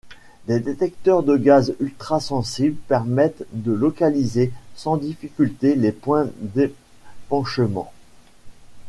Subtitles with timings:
[0.47, 7.93] Des détecteurs de gaz ultra sensibles permettent de localiser sans difficulté les points d'épanchement.